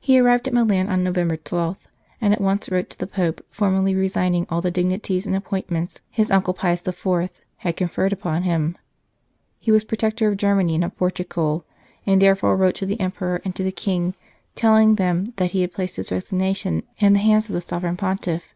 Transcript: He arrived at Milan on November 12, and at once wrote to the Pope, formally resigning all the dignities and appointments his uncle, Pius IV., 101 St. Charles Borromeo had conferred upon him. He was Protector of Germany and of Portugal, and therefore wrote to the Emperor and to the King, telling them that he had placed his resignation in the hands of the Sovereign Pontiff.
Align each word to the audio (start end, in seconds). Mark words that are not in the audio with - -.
He 0.00 0.18
arrived 0.18 0.48
at 0.48 0.52
Milan 0.52 0.88
on 0.90 1.04
November 1.04 1.36
12, 1.36 1.78
and 2.20 2.32
at 2.32 2.40
once 2.40 2.68
wrote 2.68 2.90
to 2.90 2.98
the 2.98 3.06
Pope, 3.06 3.40
formally 3.52 3.94
resigning 3.94 4.48
all 4.50 4.60
the 4.60 4.72
dignities 4.72 5.26
and 5.26 5.36
appointments 5.36 6.00
his 6.10 6.32
uncle, 6.32 6.52
Pius 6.52 6.80
IV., 6.80 7.04
101 7.06 7.28
St. 7.28 7.36
Charles 7.36 7.44
Borromeo 7.54 7.56
had 7.58 7.76
conferred 8.10 8.12
upon 8.12 8.42
him. 8.42 8.76
He 9.60 9.70
was 9.70 9.84
Protector 9.84 10.26
of 10.26 10.38
Germany 10.38 10.74
and 10.74 10.82
of 10.82 10.96
Portugal, 10.98 11.64
and 12.04 12.20
therefore 12.20 12.56
wrote 12.56 12.74
to 12.74 12.86
the 12.86 12.98
Emperor 12.98 13.40
and 13.44 13.54
to 13.54 13.62
the 13.62 13.70
King, 13.70 14.16
telling 14.56 14.96
them 14.96 15.34
that 15.36 15.52
he 15.52 15.60
had 15.60 15.72
placed 15.72 15.94
his 15.94 16.10
resignation 16.10 16.82
in 16.98 17.12
the 17.12 17.20
hands 17.20 17.48
of 17.48 17.52
the 17.54 17.60
Sovereign 17.60 17.96
Pontiff. 17.96 18.52